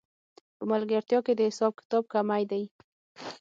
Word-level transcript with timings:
په 0.57 0.63
ملګرتیا 0.71 1.19
کې 1.25 1.33
د 1.35 1.41
حساب 1.49 1.71
کتاب 1.79 2.03
کمی 2.13 2.43
دی 2.51 2.63